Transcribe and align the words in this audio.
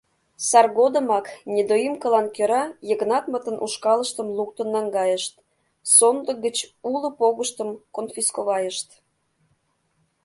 Сар 0.47 0.65
годымак 0.79 1.25
недоимкылан 1.53 2.27
кӧра 2.35 2.63
Йыгнатмытын 2.89 3.55
ушкалыштым 3.65 4.27
луктын 4.37 4.67
наҥгайышт, 4.75 5.33
сондык 5.95 6.37
гыч 6.45 6.57
уло 6.93 7.09
погыштым 7.19 7.69
конфисковайышт. 7.95 8.89